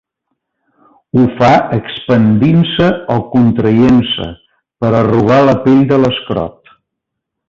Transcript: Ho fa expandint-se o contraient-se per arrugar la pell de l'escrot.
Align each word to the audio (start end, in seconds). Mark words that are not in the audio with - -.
Ho 1.17 1.25
fa 1.41 1.49
expandint-se 1.75 2.87
o 3.17 3.19
contraient-se 3.35 4.27
per 4.85 4.91
arrugar 5.01 5.39
la 5.51 5.55
pell 5.67 5.85
de 5.93 6.01
l'escrot. 6.05 6.73